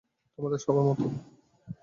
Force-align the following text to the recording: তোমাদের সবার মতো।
তোমাদের 0.39 0.59
সবার 0.59 0.83
মতো। 0.85 1.05